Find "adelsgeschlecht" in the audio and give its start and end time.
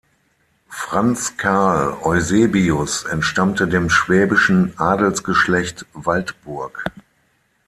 4.79-5.85